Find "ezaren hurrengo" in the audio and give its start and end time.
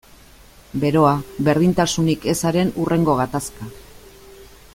2.35-3.19